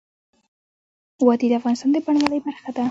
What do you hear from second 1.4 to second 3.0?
د افغانستان د بڼوالۍ برخه ده.